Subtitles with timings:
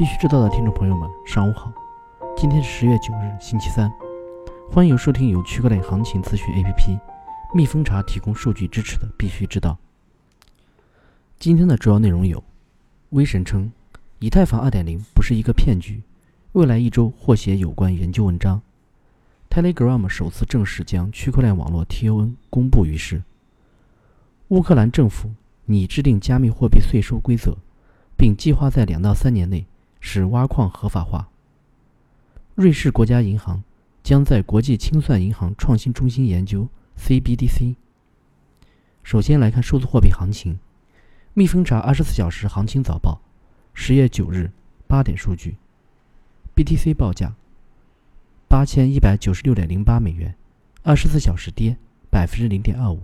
[0.00, 1.70] 必须知道的听众朋友们，上午好。
[2.34, 3.92] 今天是十月九日，星期三。
[4.70, 6.98] 欢迎收听由区块链行情咨询 APP
[7.54, 9.76] 蜜蜂茶提供数据支持的《必须知道》。
[11.38, 12.42] 今天的主要内容有：
[13.10, 13.70] 威神称，
[14.20, 16.00] 以太坊2.0不是一个骗局，
[16.52, 18.62] 未来一周或写有关研究文章。
[19.50, 23.22] Telegram 首次正式将区块链网络 TON 公布于世。
[24.48, 25.30] 乌克兰政府
[25.66, 27.58] 拟制定加密货币税收规则，
[28.16, 29.66] 并计划在两到三年内。
[30.00, 31.28] 使挖矿合法化。
[32.54, 33.62] 瑞士国家银行
[34.02, 36.68] 将在国际清算银行创新中心研究
[36.98, 37.76] CBDC。
[39.02, 40.58] 首先来看数字货币行情，
[41.32, 43.20] 蜜蜂查二十四小时行情早报，
[43.72, 44.50] 十月九日
[44.86, 45.56] 八点数据
[46.54, 47.34] ，BTC 报价
[48.48, 50.34] 八千一百九十六点零八美元，
[50.82, 51.76] 二十四小时跌
[52.10, 53.00] 百分之零点二五，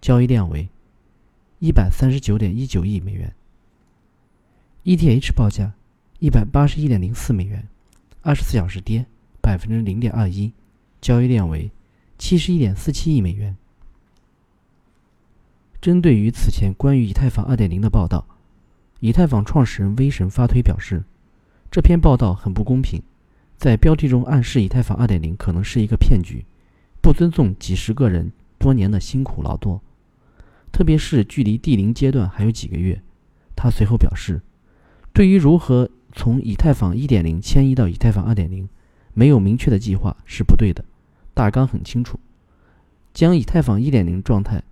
[0.00, 0.68] 交易量为
[1.60, 3.34] 一百三十九点一九亿美元。
[4.84, 5.72] ETH 报价。
[6.20, 7.68] 一百八十一点零四美元，
[8.22, 9.06] 二十四小时跌
[9.40, 10.52] 百分之零点二一，
[11.00, 11.70] 交易量为
[12.18, 13.56] 七十一点四七亿美元。
[15.80, 18.26] 针对于此前关于以太坊二点零的报道，
[18.98, 21.04] 以太坊创始人威神发推表示，
[21.70, 23.00] 这篇报道很不公平，
[23.56, 26.44] 在标题中暗示以太坊二点零可能是一个骗局，
[27.00, 29.80] 不尊重几十个人多年的辛苦劳作，
[30.72, 33.00] 特别是距离第零阶段还有几个月。
[33.54, 34.42] 他随后表示，
[35.12, 35.88] 对于如何。
[36.18, 38.66] 从以太坊1.0迁移到以太坊2.0，
[39.14, 40.84] 没有明确的计划是不对的。
[41.32, 42.18] 大纲很清楚，
[43.14, 44.64] 将以太坊1.0状态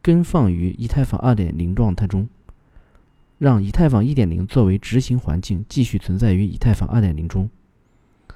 [0.00, 2.28] 跟放于以太坊2.0状态中，
[3.38, 7.50] 让以太坊1.0作为执行环境继续存在于以太坊2.0中。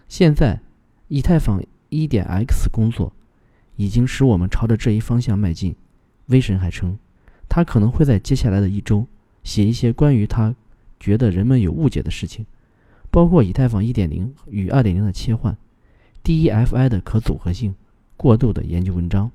[0.09, 0.61] 现在，
[1.07, 3.13] 以太坊 1.x 工作
[3.77, 5.77] 已经使我们朝着这一方向迈进。
[6.27, 6.99] 威神还称，
[7.49, 9.07] 他可能会在接下来的一周
[9.45, 10.57] 写一些关于他。
[11.01, 12.47] 觉得人们有误解的事情，
[13.11, 15.57] 包括以太坊1.0与2.0的切换
[16.23, 17.75] ，DEFI 的可组合性
[18.17, 19.33] 过渡的研究文章。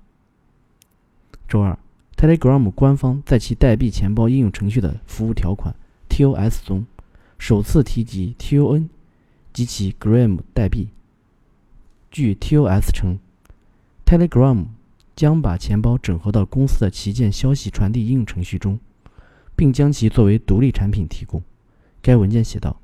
[1.48, 1.78] 周二
[2.16, 5.76] ，Telegram 官方在其代币钱包应用程序的服务条款
[6.08, 6.86] TOS 中
[7.38, 8.88] 首次提及 TON
[9.52, 10.90] 及其 Gram 代币。
[12.12, 13.20] 据 TOS 称
[14.06, 14.66] ，Telegram
[15.16, 18.80] 将把钱包整合到公司的旗舰消息传递应用程序中，
[19.56, 21.42] 并将其作为独立产品提供。
[22.06, 22.80] 该文件写道：“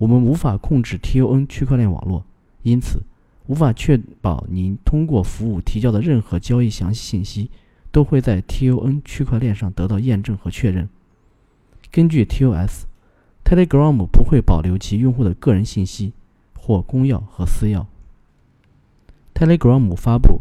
[0.00, 2.24] 我们无法控制 TON 区块链网络，
[2.62, 3.02] 因此
[3.48, 7.50] 无法确保您通过服务提交的任何交易详细信息
[7.92, 10.88] 都会在 TON 区块链上得到验证和确认。
[11.90, 16.14] 根据 TOS，Telegram 不会保留其用户的个人信息
[16.58, 17.84] 或公钥和私钥。
[19.34, 20.40] Telegram 发布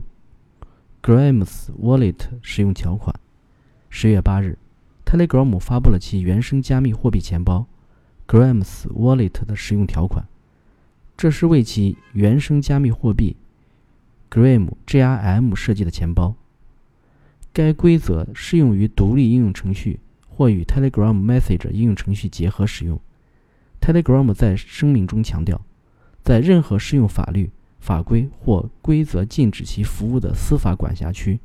[1.04, 3.14] Grams Wallet 使用条款。
[3.90, 4.58] 十月八日
[5.06, 7.68] ，Telegram 发布了其原生加密货币钱包。”
[8.28, 10.26] Grams Wallet 的使用条款，
[11.16, 13.36] 这是为其原生加密货币
[14.32, 16.36] Gram GRM 设计的钱包。
[17.54, 23.00] 该规则适用于独立应用程序或与 Telegram Message 应用程序结合使用。
[23.80, 25.62] Telegram 在声明中强调，
[26.24, 31.40] 在任何适用法律法规或规则禁止其服务的司法管辖区，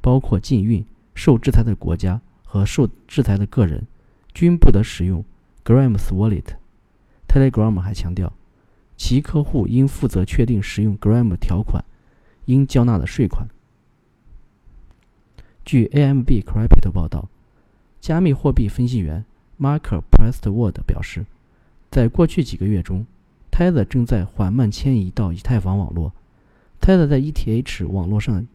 [0.00, 3.86] 包括禁运、受制裁的国家和受制裁的个人，
[4.34, 5.24] 均不得使用。
[5.66, 8.32] Grams Wallet，Telegram 还强调，
[8.96, 11.84] 其客户应负责确定使用 Gram 条款
[12.44, 13.48] 应交纳的税款。
[15.64, 17.28] 据 AMB Crypto 报道，
[18.00, 19.24] 加密货币分析员
[19.58, 21.26] Mark Prestwood 表示，
[21.90, 23.04] 在过去几个月中
[23.50, 26.12] ，Tether 正在缓慢迁移到以太坊网络。
[26.80, 28.46] Tether 在 ETH 网络上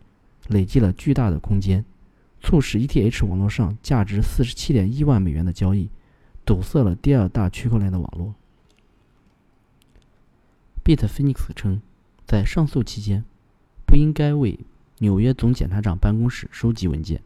[0.48, 1.84] 累积了巨大的空间，
[2.40, 5.90] 促使 ETH 网络上价值47.1万美元的交易。
[6.46, 8.36] 堵塞了第二大区块链的网络。
[10.84, 11.82] Bitfinex 称，
[12.26, 13.24] 在上诉期间，
[13.86, 14.60] 不应该为
[14.98, 17.22] 纽约总检察长办公室收集文件。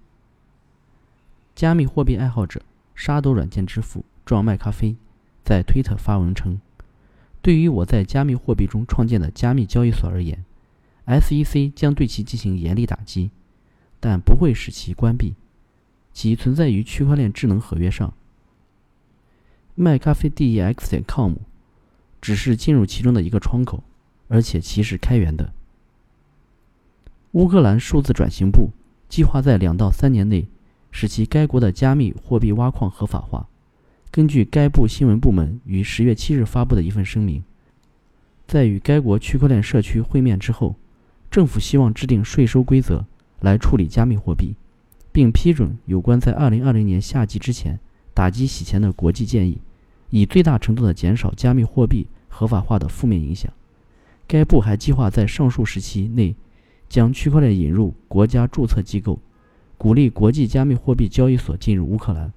[1.56, 2.62] 加密货币爱好者
[2.94, 4.98] 沙斗软件之父壮麦咖啡
[5.44, 6.60] 在推特发文称
[7.42, 10.44] ：“对于我在加密货币中创建的加密交易所而言
[11.06, 13.31] ，SEC 将对其进行严厉打击，
[14.01, 15.36] 但不会使其关闭。
[16.12, 18.13] 其存在于区块链智能合约上。”
[19.75, 21.33] 卖咖啡 dex 点 com
[22.22, 23.83] 只是进入其中的一个窗口，
[24.30, 25.54] 而且其是开源的。
[27.33, 28.69] 乌克兰数字转型部
[29.10, 30.48] 计划在两到三年内
[30.92, 33.48] 使其该国的加密货币挖矿合法化。
[34.10, 37.44] 根据该部新闻部门于十月七日发布的一份声明，
[38.48, 40.77] 在与该国区块链社区会面之后，
[41.30, 43.06] 政府希望制定税收规则
[43.42, 44.56] 来处理加密货币，
[45.12, 47.77] 并批准有关在二零二零年夏季之前。
[48.15, 49.59] 打击洗钱的国际建议，
[50.09, 53.51] 以最大程度的减少加密货币合法化的负面影响。
[54.25, 56.33] 该部还计划在上述时期内
[56.89, 59.19] 将区块链引入国家注册机构，
[59.77, 62.31] 鼓励国际加密货币交易所进入乌克兰，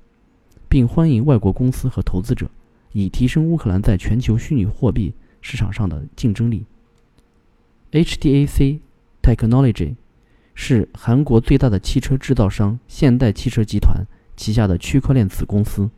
[0.69, 2.50] 并欢迎外国公司和投资者，
[2.92, 6.66] 以提升乌克兰在全球虚拟货币市场上的竞争力。
[7.92, 8.80] HDAC
[9.22, 9.94] Technology
[10.54, 14.04] 是韩国最大的汽车制造商现代汽车集团
[14.38, 15.90] 旗下的区块链子公司。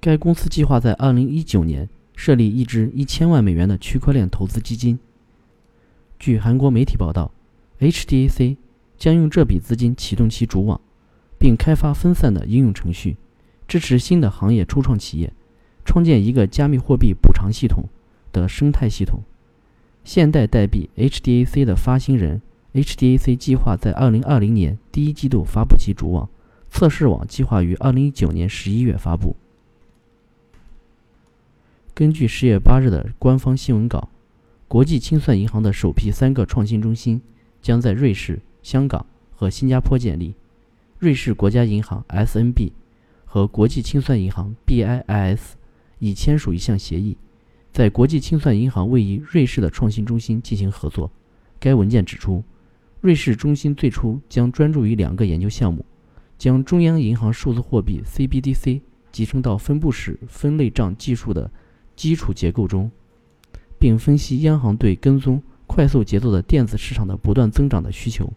[0.00, 4.98] 该公司计划在2019年设立一支1000万美元的区块链投资基金。
[6.18, 7.30] 据韩国媒体报道
[7.78, 8.56] ，HDAC
[8.98, 10.80] 将用这笔资金启动其主网，
[11.38, 13.16] 并开发分散的应用程序，
[13.68, 15.32] 支持新的行业初创企业，
[15.84, 17.88] 创建一个加密货币补偿系统
[18.32, 19.22] 的生态系统。
[20.02, 22.42] 现代代币 HDAC 的发行人
[22.74, 26.28] HDAC 计划在2020年第一季度发布其主网，
[26.70, 29.36] 测试网计划于2019年11月发布。
[31.92, 34.08] 根据十月八日的官方新闻稿，
[34.66, 37.20] 国际清算银行的首批三个创新中心
[37.60, 40.34] 将在瑞士、香港和新加坡建立。
[40.98, 42.70] 瑞士国家银行 （SNB）
[43.26, 45.40] 和国际清算银行 （BIS）
[45.98, 47.16] 已签署一项协议，
[47.72, 51.10] 在国际清算银行位于瑞士的创新中心进行合作。
[51.58, 52.42] 该文件指出，
[53.02, 55.84] 瑞士中心最初将专注于两个研究项目：
[56.40, 58.80] 将中央银行数字货币 （CBDC）
[59.12, 61.50] 集成到分布式分类账技术的。
[61.94, 62.90] 基础结构中，
[63.78, 68.32] 并分析央行对跟踪快速节奏的电子市场的不断增长的需求。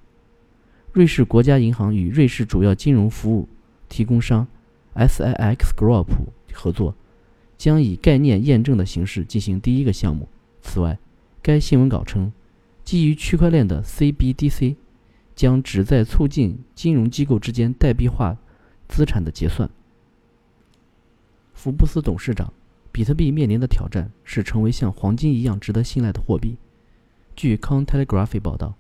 [0.92, 3.48] 瑞士国家银行与瑞士主要金融服务
[3.88, 4.46] 提供商
[4.96, 6.08] SIX Group
[6.52, 6.94] 合作，
[7.58, 10.28] 将以概念验证的形式进行第一个项目。
[10.62, 11.00] 此外，
[11.42, 12.34] 该新闻稿称，
[12.84, 14.76] 基于区块链的 CBDC
[15.36, 18.38] 将旨在促进金融机构之间代币化
[18.88, 19.70] 资产的结算。
[21.54, 22.52] 福布斯董事长。
[22.96, 26.58] 比特币面临的挑战是成为像黄金一样值得信赖的货币。
[27.36, 28.76] 据《Con Telegraph》报道，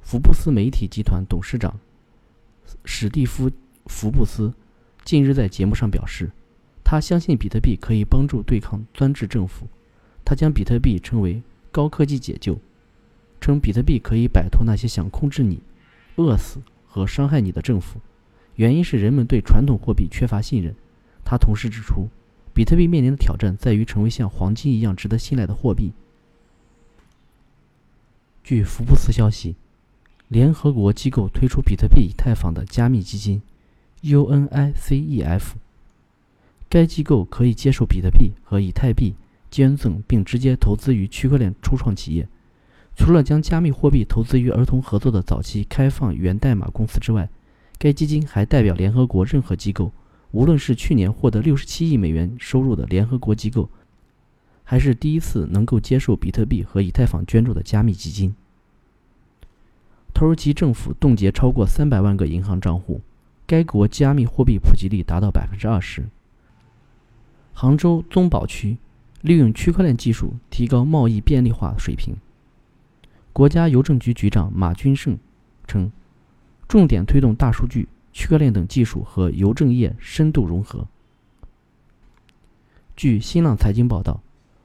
[0.00, 1.78] 福布斯媒体集团董事长
[2.84, 3.48] 史蒂夫·
[3.86, 4.52] 福布斯
[5.04, 6.32] 近日在节目上表示，
[6.82, 9.68] 他相信比特币可以帮助对抗专制政府。
[10.24, 11.40] 他将比特币称为
[11.70, 12.58] “高科技解救”，
[13.40, 15.60] 称比特币可以摆脱那些想控制你、
[16.16, 18.00] 饿死和伤害你的政府。
[18.56, 20.74] 原因是人们对传统货币缺乏信任。
[21.24, 22.08] 他同时指出。
[22.54, 25.92] 比特币面临的挑战在于成为像黄金一样值得信赖的货币。
[28.44, 29.56] 据福布斯消息，
[30.28, 33.40] 联合国机构推出比特币以太坊的加密基金
[34.02, 35.52] UNICEF。
[36.68, 39.14] 该机构可以接受比特币和以太币
[39.50, 42.28] 捐赠，并直接投资于区块链初创企业。
[42.94, 47.28] 除了将加密货币投资于儿童合作的早期开放源代码公司之外，
[47.78, 49.92] 该基金还代表联合国任何机构。
[50.30, 53.68] 无论是去年获得六十七亿美元收入的联合国机构，
[54.64, 58.34] 还是第一次能够接受比特币和以太坊捐助的加密基金，
[60.14, 63.02] 土耳其政府冻结超过三百万个银行账户。
[63.46, 66.08] 该国加密货币普及率达到百分之二十。
[67.52, 68.78] 杭州综保区
[69.20, 72.16] 利用区块链技术提高贸易便利化水平。
[73.32, 75.18] 国家邮政局局长马军胜
[75.66, 75.90] 称，
[76.68, 77.88] 重点推动大数据。
[78.14, 80.86] 区块链等技术和邮政业深度融合。
[82.94, 84.22] 据新浪财经报道，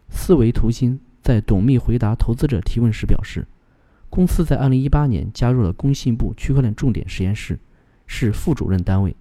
[0.10, 3.48] 思维图新在董秘回答投资者提问时表示，
[4.10, 7.58] 公司在2018年加入了工信部区块链重点实验室，
[8.06, 9.16] 是副主任单位。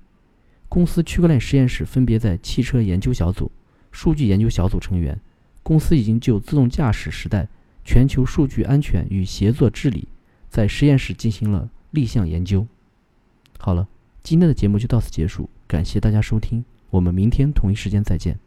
[0.69, 3.53] 公司区块链实验室分别在汽车研究小组、
[3.93, 5.17] 数据研究小组成员。
[5.63, 7.47] 公司已经就自动驾驶时代
[7.87, 10.09] 全球数据安全与协作治理，
[10.51, 12.67] 在实验室进行了立项研究。
[13.59, 13.89] 好了。
[14.23, 18.41] 今天的节目就到此结束，感谢大家收听，我们明天同一时间再见。